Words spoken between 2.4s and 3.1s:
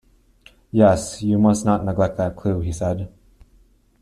he said.